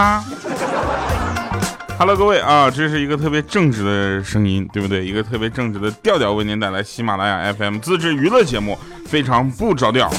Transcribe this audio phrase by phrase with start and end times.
[0.00, 0.24] 啊
[1.98, 5.04] ，Hello，各位啊，这是一个特别正直的声音，对不对？
[5.04, 10.10] 一个特别正直的调调，为您带来喜马拉雅 FM 自制娱乐节目，非常不着调。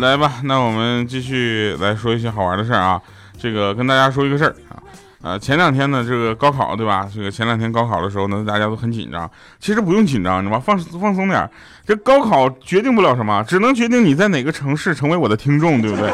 [0.00, 3.00] 来吧，那我们继续来说一些好玩的事儿啊。
[3.40, 4.76] 这个跟大家说一个事儿啊。
[5.22, 7.06] 呃，前两天呢，这个高考对吧？
[7.14, 9.30] 这个前两天高考的时候呢，大家都很紧张。
[9.58, 10.62] 其实不用紧张，你知道吗？
[10.64, 11.48] 放放松点。
[11.86, 16.10] 这高考决定不了什么，只能决定你在哪个城市成为我的听众，对不对？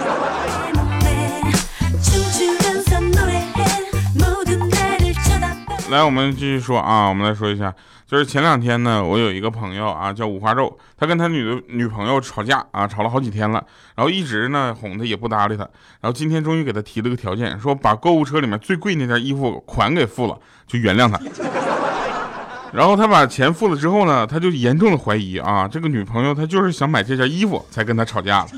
[5.89, 7.73] 来，我们继续说啊，我们来说一下。
[8.07, 13.61] 就是前两天呢，我有一个朋友啊，叫五花肉，他跟他女的女朋友吵架啊，吵了好几天了，
[13.97, 15.63] 然后一直呢哄他也不搭理他，
[16.01, 21.21] 然后今天终于给他提了个条件，说把购物车里面最贵那件衣服款给付了，就原谅他。
[22.73, 28.49] 然后他把钱付了之后呢，他就严重的怀疑啊，这个女朋友她就是想买这件衣服才跟他吵架了。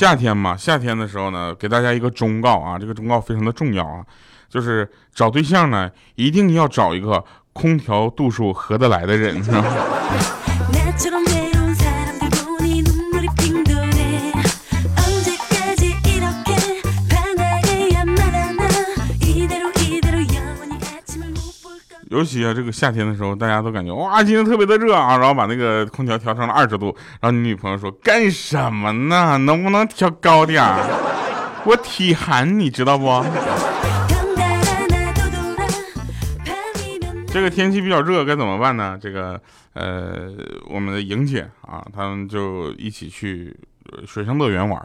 [0.00, 4.02] 夏天嘛，夏天的时候呢，给大家一个忠告啊，这个忠告非常的重要啊，
[4.48, 9.38] 就是找对象呢，一定要找一个空调度数合得来的人。
[22.10, 26.86] 尤其啊，这个夏天的时候，大家都感觉哇，今天特别的热啊，然后把那个空调调成了二十度，
[27.20, 29.38] 然后你女朋友说干什么呢？
[29.38, 30.76] 能不能调高点儿？
[31.64, 33.24] 我体寒，你知道不？
[37.28, 38.98] 这个天气比较热，该怎么办呢？
[39.00, 39.40] 这个
[39.74, 40.32] 呃，
[40.68, 43.56] 我们的莹姐啊，他们就一起去
[44.04, 44.76] 水上乐园玩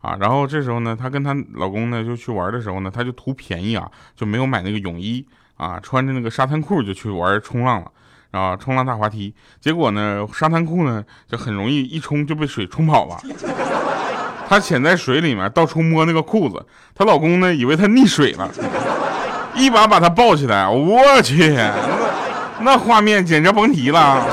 [0.00, 5.24] 啊，然后这时候呢，她跟她老公呢就去玩的时候呢，她就图便宜啊，就没有买那个泳衣。
[5.56, 7.90] 啊，穿着那个沙滩裤就去玩冲浪了，
[8.32, 13.16] 啊，冲浪大滑梯，结果呢，沙滩裤呢就很容易一冲就被水冲跑了。
[14.48, 18.50] 她潜在水里面到处摸那个裤子，她老公呢以为她溺水了，
[19.54, 21.56] 一把把她抱起来，我去，
[22.60, 24.26] 那那画面简直甭提了。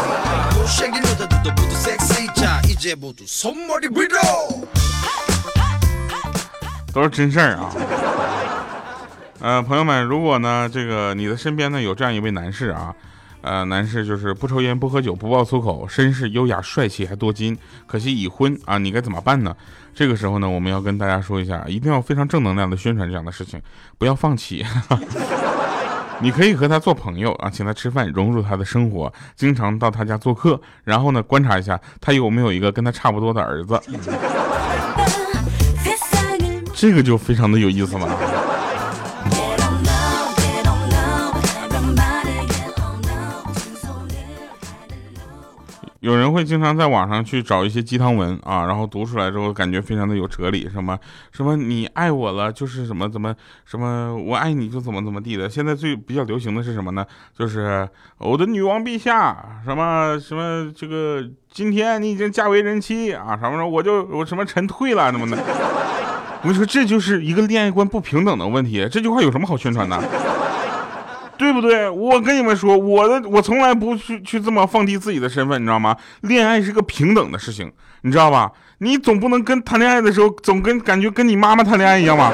[6.93, 7.71] 都是真事儿啊。
[9.41, 12.93] 呃，朋友们，如果呢，这个你的身边呢有这样一位男士啊，
[13.41, 17.57] 呃，男士就是不抽烟、不喝酒、不爆粗口，绅士、优雅、帅气，还多金，
[17.87, 19.55] 可惜已婚啊，你该怎么办呢？
[19.95, 23.59] 这个时候呢，我们要跟大家说一下，一定要非常正能量的宣传这样的事情，
[23.97, 24.63] 不要放弃。
[26.21, 33.81] 你可以和他做朋友啊，请他吃饭，融入他的生活，经常到他家做客，然后呢，观察一下他有没有一个跟他差不多的儿子，
[36.75, 38.40] 这个就非常的有意思了。
[46.01, 50.97] 有人会经常在网上去找一些鸡汤文啊，然后读出来之后感觉非常的有哲理，什么
[51.31, 53.35] 什么你爱我了就是什么怎么
[53.65, 55.47] 什么我爱你就怎么怎么地的。
[55.47, 57.05] 现在最比较流行的是什么呢？
[57.37, 65.37] 就是我的女王陛下，什么什么这个今天你已经嫁为人妻啊，什么什么我就我什么臣退了什么的。
[66.43, 68.87] 我跟你说，这就是一个恋爱观不平等的问题。
[68.91, 70.01] 这句话有什么好宣传的？
[71.41, 71.89] 对不对？
[71.89, 75.97] 我跟你们说，我的我从来不去去这么放低自己的身份，你知道吗？
[76.21, 77.71] 恋爱是个平等的事情，
[78.03, 78.51] 你知道吧？
[78.77, 82.31] 你总不能跟谈恋爱的时候总跟感觉跟你妈妈谈恋爱一样吧？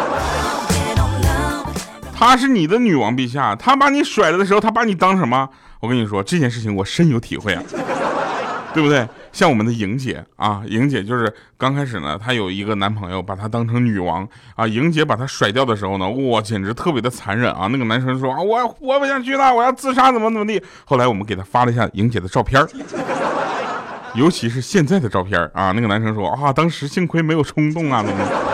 [2.13, 5.47] 她是你的女王陛下，她把你甩了的时候，她把你当什么？
[5.79, 7.63] 我跟你说这件事情，我深有体会啊，
[8.73, 9.07] 对不对？
[9.37, 14.65] 像我们的莹姐啊，莹姐就是刚开始呢，她有一个男朋友，把她当成女王啊。
[14.65, 17.67] 莹姐把她甩掉的时候呢，哇，简直特别的残忍啊！
[17.71, 20.59] 那个男生说啊，我活不下去了，我要自杀，怎么怎么地。
[20.85, 22.65] 后来我们给她发了一下莹姐的照片
[24.17, 25.71] 尤其是现在的照片啊。
[25.71, 28.46] 那个男生说啊，当时幸亏没有冲动啊，怎么。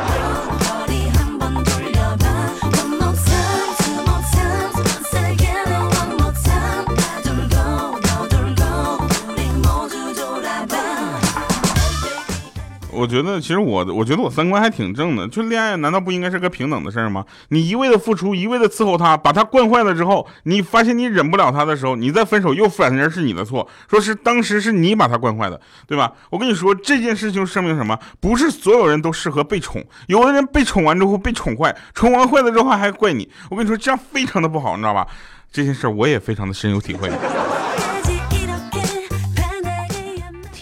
[13.04, 17.26] 我觉得其实我我觉得我三观还挺正的，就恋爱难道不应该是个平等的事儿吗？
[17.50, 26.14] 你一味的付出，一味的伺候他，把他惯坏了之后，你发现你忍不了他的时候，你再分手又反而是你的错，说是当时是你把他惯坏的，对吧？
[26.30, 28.00] 我跟你说这件事情说明什么？
[28.22, 33.30] 不是所有人都适合被宠，有的人被宠完之后被宠坏，宠完坏了之后还怪你。
[33.52, 35.06] 我跟你说这样非常的不好，你知道吧？
[35.52, 37.12] 这件事我也非常的深有体会。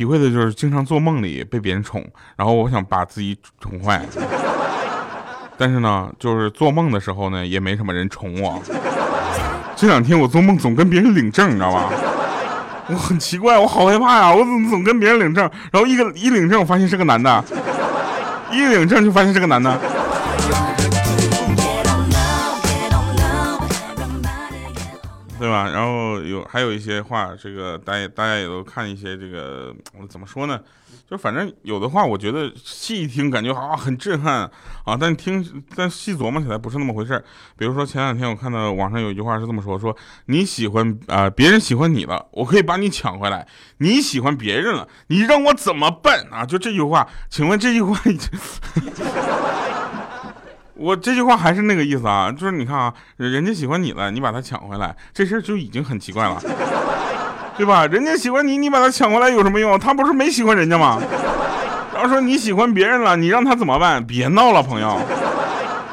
[0.01, 2.03] 体会的就是经常做梦里被别人宠，
[2.35, 4.03] 然后我想把自己宠坏，
[5.55, 8.59] 但是呢，就是做梦的时候呢，也没什么人宠我。
[9.75, 11.91] 这两天我做梦总跟别人领证，你知道吧？
[12.87, 14.33] 我很奇怪，我好害怕呀！
[14.33, 15.47] 我怎么总跟别人领证？
[15.71, 17.39] 然后一个一领证，我发现是个男的；
[18.51, 19.79] 一领证就发现是个男的。
[25.41, 25.67] 对吧？
[25.71, 30.61] 然后有还有一些话，这个大家大家也都看一些这个，我怎么说呢？
[31.09, 34.41] 就反正有的话，我觉得细一听感觉啊很震撼
[34.85, 37.21] 啊，但听但细琢磨起来不是那么回事
[37.57, 39.97] 比如说前两天我看到网上有一句话是这么说：说
[40.27, 43.43] 你喜欢啊别人喜欢你了，我可以把你抢回来；
[43.79, 46.45] 你喜欢别人了，你让我怎么办啊？
[46.45, 47.99] 就这句话，请问这句话？
[50.81, 56.41] 我这句话还是那个意思啊，就是你看啊，人家喜欢你了，你把他抢回来，这事儿就已经很奇怪了，
[57.55, 57.85] 对吧？
[57.85, 59.79] 人家喜欢你，你把他抢回来有什么用？
[59.79, 60.99] 他不是没喜欢人家吗？
[61.93, 64.03] 然后说你喜欢别人了，你让他怎么办？
[64.03, 64.99] 别闹了，朋友，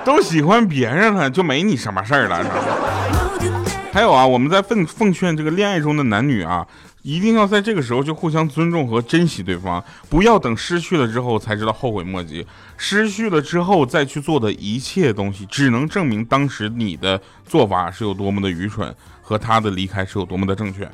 [0.04, 2.40] 都喜欢别人了，就没你什么事儿了。
[3.92, 6.66] 还有啊，我们在奉奉劝这个恋爱中的男女啊。
[7.08, 12.46] 一定要在这个时候就互相尊重和珍惜对方，不要等失去了之后才知道后悔莫及。
[12.76, 20.86] 失去了之后再去做的一切东西，只能证明当时你的做法是有多么的愚蠢，和他的离开是有多么的正确。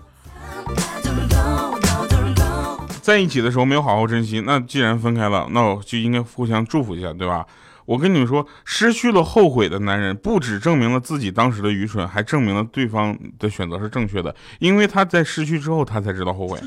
[3.03, 7.45] 在一起的时候没有好好珍惜，那既然分开了，那我就应该互相祝福一下，对吧？
[7.87, 14.35] 我跟你们说，失去了后悔的男人，不只证明了自己当时的愚蠢，还证明了对方的选择是正确的。
[14.59, 16.59] 因为他在失去之后，他才知道后悔。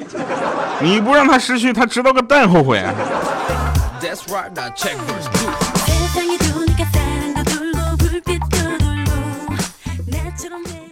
[0.79, 2.93] 你不让他失去，他知道个蛋后悔啊！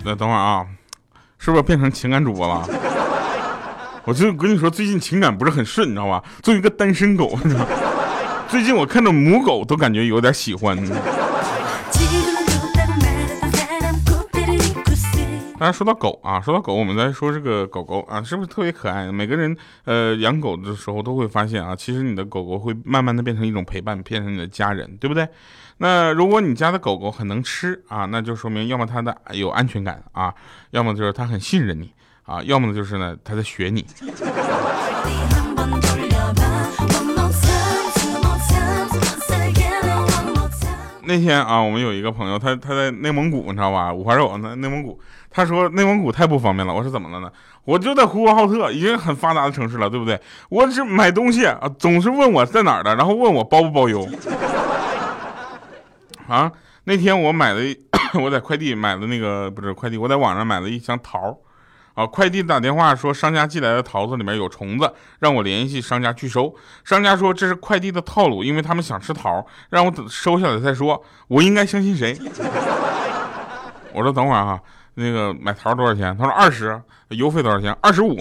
[0.04, 0.66] 那等会儿啊，
[1.38, 2.68] 是不是变成情感主播了？
[4.06, 6.24] 我就跟你说，最近情感不是很顺，你知道吧？
[6.42, 7.66] 作为一个单身狗，你知道。
[8.50, 10.78] 最近我看到母狗都感觉有点喜欢。
[15.58, 19.10] 大家说到狗啊，说到狗，我们再说这个狗狗啊，是不是特别可爱？
[19.12, 19.56] 每个人
[19.86, 25.28] 呃养狗的时候都会发现啊，其实你的狗狗会慢慢的变成一种陪伴，变成你的家人，对不对？
[25.78, 30.34] 那如果你家的狗狗很能吃啊，那就说明要么它的有安全感啊，
[30.72, 31.92] 要么就是它很信任你
[32.24, 33.86] 啊，要么就是呢它在学你。
[41.08, 43.94] 那天啊，我们有一个朋友，他他在内蒙古，你知道吧？
[43.94, 45.00] 五花肉，那内蒙古，
[45.30, 46.74] 他说内蒙古太不方便了。
[46.74, 47.32] 我说怎么了呢？
[47.64, 50.20] 我就在呼和浩特，已经很发达的城市了，对不对？
[50.50, 54.08] 我是买东西啊，总是问我在哪儿的，然后问我包不包邮。
[56.28, 56.52] 啊，
[56.84, 57.62] 那天我买了，
[58.22, 61.38] 我在快递买的那个不是快递，我在网上买了一箱桃。
[61.96, 62.06] 啊！
[62.06, 66.54] 快递打电话说商家寄来的桃子里面有虫子，让我联系商家拒收。
[66.84, 71.02] 商家说这是快递的套路，因为他们想吃桃，让我等收下来再说。
[71.28, 72.16] 我应该相信谁？
[73.94, 74.62] 我说等会儿哈，
[74.96, 76.16] 那个买桃多少钱？
[76.18, 77.76] 他说二十，邮费多少钱？
[77.82, 78.16] 二十五。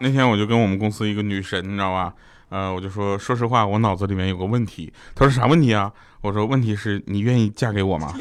[0.00, 2.12] 那天我就跟我们公司一个女神，你知道吧？
[2.50, 4.92] 呃，我就说，说实话，我脑子里面有个问题。
[5.14, 5.92] 她说啥问题啊？
[6.20, 8.14] 我说问题是你愿意嫁给我吗？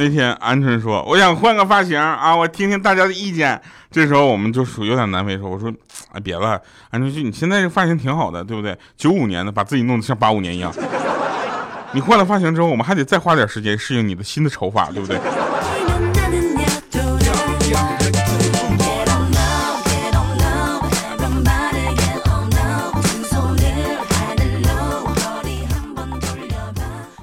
[0.00, 3.60] 那天鹌鹑说，我想换个发型啊，我听听大家的意见。
[3.90, 5.72] 这时候我们就属有点难为，说我说，
[6.12, 6.60] 哎，别了，
[6.92, 8.78] 鹌鹑就你现在这发型挺好的，对不对？
[8.96, 10.72] 九五年的，把自己弄得像八五年一样。
[11.92, 15.18] 你换了发型之后，我们还得再花点时间适应你的新的丑法，对不对？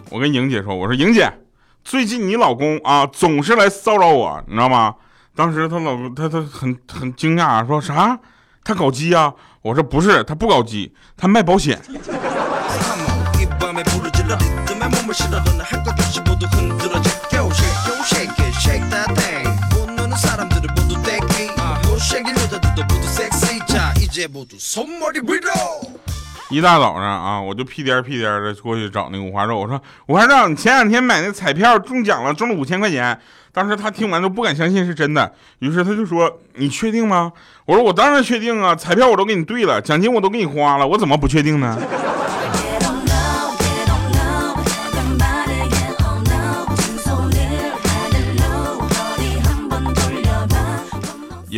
[0.09, 1.31] 我跟莹姐说，我说莹姐，
[1.83, 4.95] 最近你老公啊总是来骚扰我，你知道吗？
[5.35, 8.17] 当时她老公他他很很惊讶，说啥？
[8.63, 9.31] 他搞基啊？
[9.61, 11.79] 我说不是，他不搞基，他卖保险。
[26.49, 29.57] 一大早上啊，我就屁颠屁颠的过去找那个五花肉。
[29.59, 33.17] 我说：“五花肉，你前两天买那彩票中奖了，中了五千块钱。”
[33.51, 37.31] 当时他听完都不敢相信是真的，于是他就说：“你确定吗？”
[37.65, 41.77] 我说：“我当然确定啊，彩票我都给你兑了，奖金我都给你花了，我怎么不确定呢？”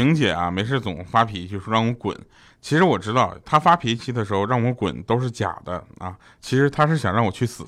[0.08, 2.18] 莹姐啊，没事总发脾气说让我滚。
[2.62, 6.16] 其实我知道，她发脾气的时候让我滚都是假的啊。
[6.40, 7.66] 其实她是想让我去死。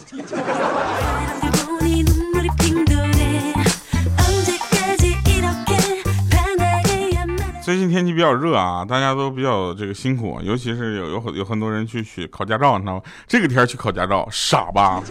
[7.61, 13.01] 最近天气比较热啊，大家都比较这个辛苦，尤其是有有很有很多人去学考驾照，你知道吗？
[13.27, 15.03] 这个天去考驾照，傻吧？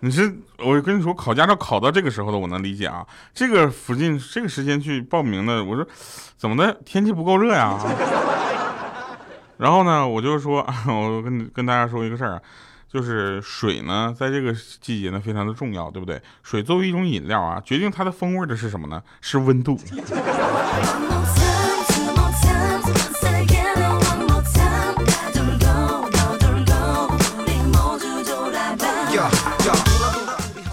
[0.00, 3.06] 你是我跟你说，考驾照考到这个时候的，我能理解啊。
[3.34, 5.86] 这个附近这个时间去报名的，我说
[6.36, 6.72] 怎么的？
[6.84, 7.78] 天气不够热呀？
[9.58, 12.42] 然后呢，我就说， 我跟跟大家说一个事儿啊。
[12.90, 14.50] 就是水呢，在这个
[14.80, 16.18] 季节呢，非常的重要，对不对？
[16.42, 19.02] 水作为一种饮料啊，决定它的风味的是什么呢？
[19.20, 19.78] 是温度。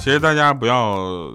[0.05, 0.77] 其实大家不要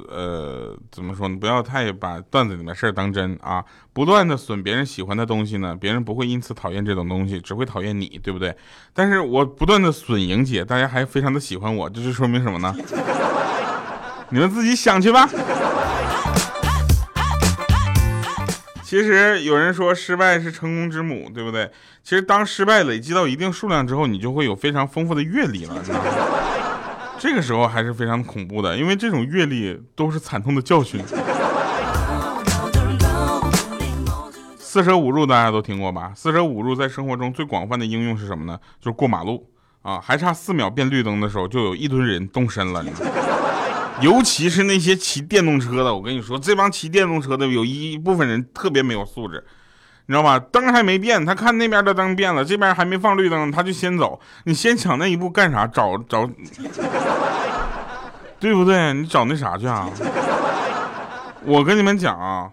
[0.06, 1.36] 呃怎么说呢？
[1.40, 3.64] 不要太把段子里面事儿当真啊！
[3.92, 8.56] 不断的损别人喜欢的东西呢，别人不会因此讨厌这种东西，只会讨厌你，对不对？
[8.94, 12.72] 但是我不断的损莹姐，大家还非常的喜欢我，这是说明什么呢？
[14.28, 15.28] 你们自己想去吧。
[18.84, 21.68] 其实有人说失败是成功之母，对不对？
[22.04, 26.04] 其实当失败累积到一定数量之后，你就会有非常丰富的阅历了，你知道吗？
[27.20, 30.98] 这个时候还是非常恐怖的，因为这种阅历都是惨痛的教训。
[34.58, 36.12] 四舍五入大家都听过吧？
[36.16, 38.58] 四舍五入在生活中最广泛的应用是什么呢？
[38.80, 39.46] 就是过马路
[39.82, 42.82] 啊，还差四秒变绿灯的时候，就有一堆人动身了。
[44.00, 49.44] 尤其是那些骑电动车的，我跟你说，这帮骑电动车的有一部分人特别没有素质。
[50.06, 50.38] 你知道吧？
[50.38, 54.18] 灯还没变，他看那边的灯变了，这边还没放绿灯，他就先走。
[54.44, 55.68] 你先抢那一步干啥？
[55.68, 56.28] 找找，
[58.40, 58.94] 对不对？
[58.94, 59.88] 你找那啥去啊？
[61.44, 62.50] 我跟你们讲啊，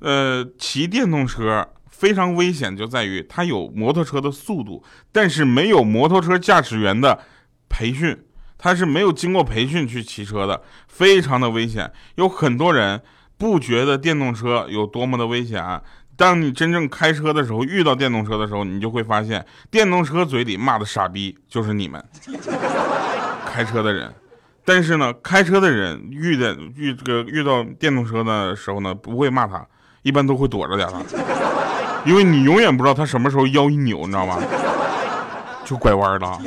[0.00, 7.18] 呃，骑电动车非常危险，就在于它有摩托车的速度，但是没有摩托车驾驶员的
[7.68, 8.22] 培训，
[8.58, 11.90] 他是没有经过培训去骑车的，非常的危险。
[12.16, 13.00] 有很多人
[13.38, 15.80] 不觉得电动车有多么的危险。
[16.16, 22.02] 当你真正开车的时候，遇到电动车的时候，你就会发现，电动车嘴里骂的傻逼就是你们
[23.46, 24.12] 开车的人。
[24.64, 29.66] 但是呢，开车的人遇的遇这个遇到电动车的时候呢，不会骂他，
[30.02, 31.00] 一般都会躲着点他，
[32.04, 34.38] 因为你永远不知道他什么时候腰一扭，你知道吗？
[35.64, 36.40] 就拐弯了。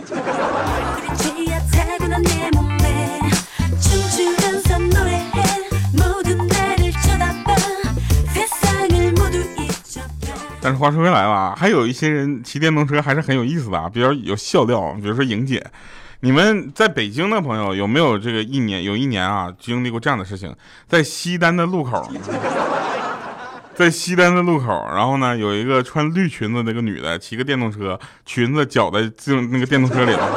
[10.62, 14.96] 但是话说回来了，还有一些人骑电动车还是很有意思的啊，比较有笑料。
[15.02, 15.62] 比如说莹姐，
[16.24, 20.56] 你们在北京的朋友有没有这个一年有一年啊经历过这样的事情？
[20.88, 22.10] 在西单的路口，
[23.76, 30.30] 在西单的路口，然后呢有一个穿绿裙子那个女的骑个电动车，裙子绞在进那个电动车里了。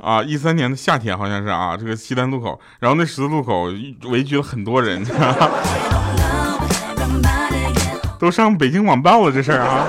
[0.00, 3.64] 啊，一三年的夏天好像是啊，这个西单路口，然后那十字路口
[4.04, 5.04] 围聚了很多人。
[8.16, 9.84] 都上北京网报了这事儿啊！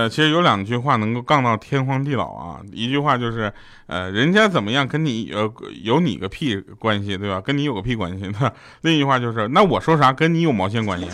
[0.00, 2.58] 呃，其实有两句话能够杠到天荒地老啊。
[2.72, 3.52] 一句话就是，
[3.86, 5.52] 呃，人家怎么样跟你呃
[5.82, 7.38] 有你个屁关系，对吧？
[7.38, 8.32] 跟你有个屁关系。
[8.80, 11.06] 另一句话就是，那我说啥跟你有毛线关系？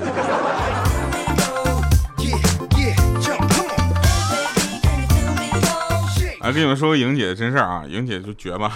[6.40, 8.70] 啊，跟你们说个莹姐的真事儿啊，莹姐就绝了。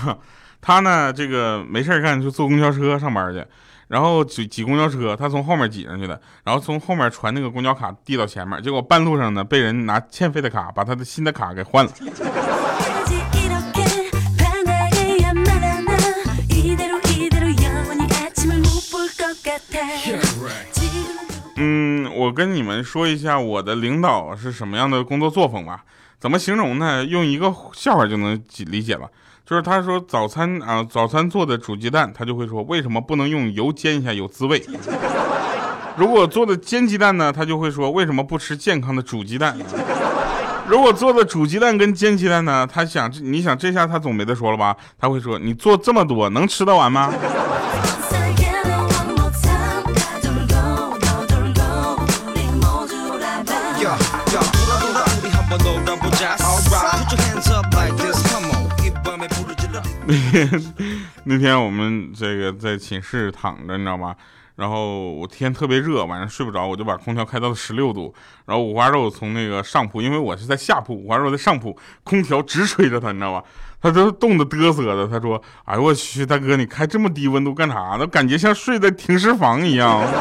[0.60, 3.44] 她呢，这个没事干就坐公交车上班去，
[3.90, 11.90] 然后挤挤公交车，他从后面挤上去的，然后从后面传那个公交卡递到前面，结果半路上呢被人拿欠费的卡把他的新的卡给换了。
[21.56, 25.82] 嗯，我跟你们说一下我的领导是什么样的工作作风吧，
[26.20, 27.04] 怎么形容呢？
[27.04, 29.10] 用一个笑话就能理解了。
[29.50, 34.64] 就是他说早餐啊，早餐做的煮鸡蛋，他就会说为什么不能用油煎一下有滋味？
[35.96, 39.58] 如果做的煎鸡蛋呢，他就会说为什么不吃健康的煮鸡蛋？
[40.68, 44.76] 如果做的煮鸡蛋跟煎鸡蛋呢，他想你想这下他总没得说了吧？
[44.96, 47.12] 他会说你做这么多能吃得完吗？
[60.10, 60.74] 那 天
[61.24, 64.14] 那天我们这个在寝室躺着，你知道吗？
[64.56, 68.12] 然后我天特别热，晚上睡不着，我就把空调开到了十六度。
[68.44, 73.44] 然后五花肉从那个上铺，因为我是在下铺，五花肉在上铺，空调直吹着他，你知道吧？
[73.80, 75.06] 他都冻得嘚瑟的。
[75.08, 78.06] 他说：“哎呦我去，大哥，你开这么低温度干啥呢？
[78.06, 80.02] 感觉像睡在停尸房一样。”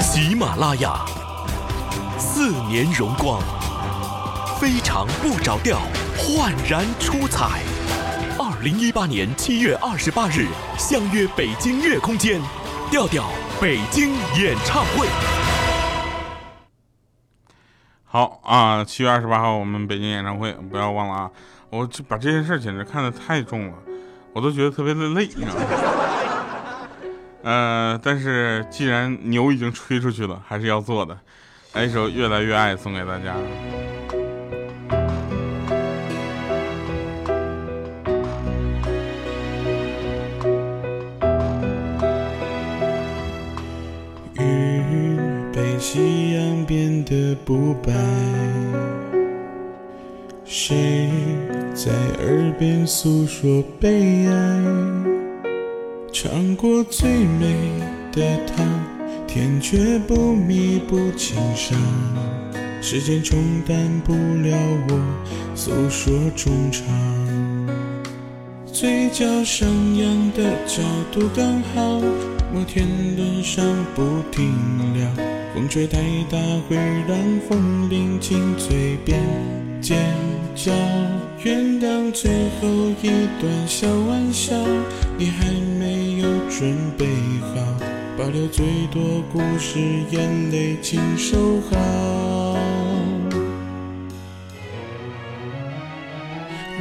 [0.00, 1.04] 喜马拉雅，
[2.44, 3.40] 四年荣光，
[4.58, 5.78] 非常不着调。
[6.18, 7.62] 焕然出彩！
[8.36, 12.40] 二零一八年七月二十八日，相约北京乐空间，
[12.90, 13.30] 调调
[13.60, 15.06] 北京演唱会。
[18.02, 21.30] 好啊，七月二十八号我们北京演唱会，不要忘了啊！
[21.70, 23.74] 我这把这件事简直看得太重了，
[24.32, 25.26] 我都觉得特别的累。
[25.26, 25.60] 你知道吗
[27.44, 31.16] 呃，但是既然牛已经吹出去了，还是要做的。
[31.74, 33.34] 来一首《越来越爱》送给大家。
[44.34, 45.16] 雨
[45.50, 47.90] 被夕阳变得不白，
[50.44, 51.08] 谁
[51.74, 51.90] 在
[52.22, 54.62] 耳边诉说悲哀？
[56.12, 57.56] 尝过最美
[58.12, 58.62] 的糖，
[59.32, 61.74] 天却不弥补情伤。
[62.82, 63.74] 时间冲淡
[64.04, 64.54] 不了
[64.90, 65.00] 我
[65.54, 66.84] 诉说衷肠，
[68.66, 71.98] 嘴角上扬的角度刚好，
[72.52, 72.86] 摩天
[73.16, 74.52] 轮上不停
[74.92, 75.08] 聊。
[75.54, 75.98] 风吹太
[76.30, 77.16] 大，会让
[77.48, 79.18] 风铃进嘴边
[79.80, 79.96] 尖
[80.54, 80.70] 叫。
[81.42, 82.68] 原谅最后
[83.00, 83.08] 一
[83.40, 84.54] 段小玩笑，
[85.16, 87.06] 你还没有准备
[87.40, 87.71] 好，
[88.16, 89.78] 保留最多故事，
[90.10, 91.76] 眼泪请收好。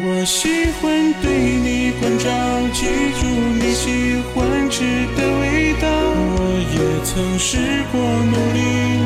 [0.04, 2.30] 我喜欢对你关照，
[2.74, 2.86] 记
[3.20, 4.84] 住你喜欢吃
[5.16, 5.88] 的味道。
[6.34, 6.40] 我
[6.74, 7.58] 也曾试
[7.92, 8.60] 过努力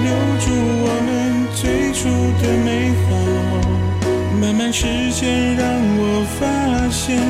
[0.03, 0.07] 留
[0.41, 0.45] 住
[0.83, 1.09] 我们
[1.53, 2.09] 最初
[2.41, 2.67] 的美
[3.05, 3.07] 好，
[4.41, 5.63] 慢慢时间让
[5.97, 6.01] 我
[6.39, 6.41] 发
[6.89, 7.21] 现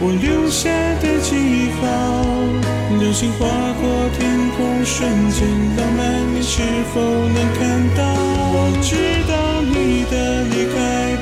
[0.00, 2.73] 我留下的记号。
[2.98, 3.82] 流星划过
[4.18, 6.02] 天空，瞬间浪漫，
[6.34, 7.62] 你是否能看
[7.96, 8.02] 到？
[8.56, 8.96] 我知
[9.28, 10.76] 道你的离开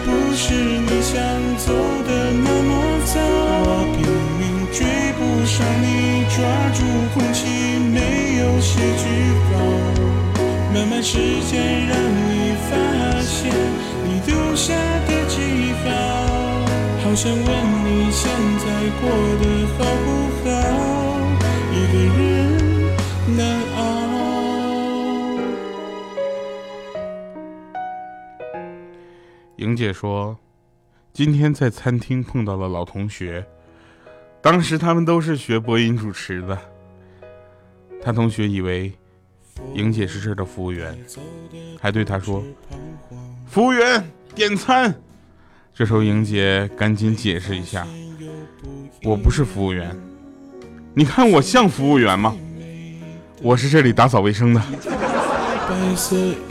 [0.04, 1.18] 不是你想
[1.58, 1.72] 走
[2.06, 2.10] 的
[2.44, 2.70] 那么
[3.04, 4.00] 早，我拼
[4.38, 4.78] 命追
[5.18, 6.36] 不上你，抓
[6.72, 6.80] 住
[7.14, 7.62] 空气。
[8.62, 9.04] 结句
[9.50, 9.58] 号，
[10.72, 11.18] 慢慢时
[11.50, 12.72] 间让你发
[13.20, 13.52] 现
[14.04, 14.72] 你留下
[15.08, 15.34] 的记
[15.82, 15.90] 号，
[17.02, 17.44] 好想问
[17.84, 18.30] 你现
[18.60, 18.64] 在
[19.00, 19.02] 过
[19.40, 19.44] 得
[19.76, 21.11] 好不好？
[22.06, 23.82] 人难熬。
[29.56, 30.36] 莹姐说，
[31.12, 33.46] 今天在餐厅碰到了老同学，
[34.40, 36.58] 当时他们都是学播音主持的。
[38.02, 38.92] 他同学以为
[39.74, 40.98] 莹姐是这儿的服务员，
[41.80, 42.42] 还对他说
[43.46, 44.92] ：“服务员点餐。”
[45.72, 47.86] 这时候莹姐赶紧解释一下
[49.04, 49.96] ：“我不是服务员，
[50.94, 52.34] 你看我像服务员吗？
[53.40, 54.60] 我是这里打扫卫生的。”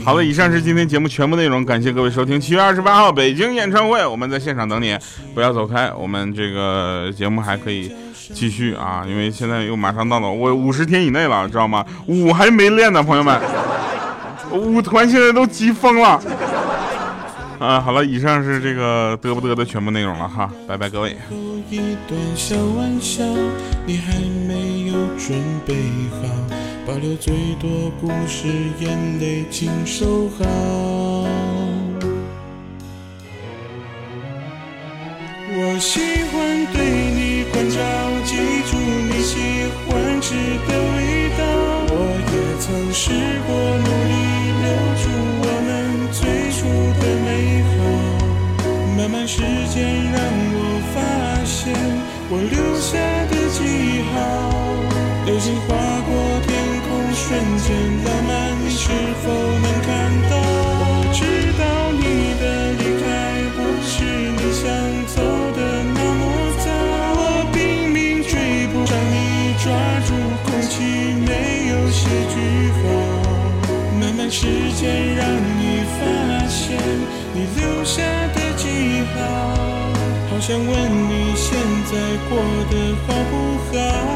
[0.04, 2.40] 好了，以上是今天节目全部内容，感谢各位收听。
[2.40, 4.98] 七月二十八号北京演唱会，我们在现场等你，
[5.32, 7.92] 不要走开，我们这个节目还可以。
[8.34, 11.84] 继续啊，因为现在又马上到了我五十天以内了，知道吗？
[12.06, 13.38] 舞还没练呢，朋友们，
[14.50, 16.18] 舞团现在都急疯了。
[17.62, 21.16] 啊，好了，以上是这个嘚不嘚的全部内容了哈，拜拜各位。
[21.70, 23.22] 一段小玩笑，
[23.86, 25.76] 你还没有准备
[26.10, 26.26] 好，
[26.84, 27.70] 保留最多
[28.00, 28.48] 故事，
[28.80, 30.44] 眼泪请收好。
[35.54, 36.00] 我喜
[36.32, 37.78] 欢对你关照，
[38.24, 38.34] 记
[38.68, 39.38] 住你喜
[39.86, 40.34] 欢吃
[40.66, 41.40] 的味道。
[41.94, 41.94] 我
[42.26, 43.12] 也曾试
[43.46, 44.12] 过努力
[44.62, 44.66] 留
[45.04, 45.06] 住。
[47.16, 47.78] 美好，
[48.96, 50.16] 慢慢时间让
[50.54, 50.58] 我
[50.94, 50.96] 发
[51.44, 51.72] 现
[52.30, 52.98] 我留下
[53.28, 53.60] 的记
[54.12, 54.14] 号。
[55.24, 56.10] 流星划过
[56.46, 56.50] 天
[56.82, 57.22] 空，瞬
[57.58, 57.68] 间
[58.04, 58.30] 浪漫，
[58.64, 58.90] 你是
[59.22, 59.26] 否
[82.70, 84.11] 的好不好？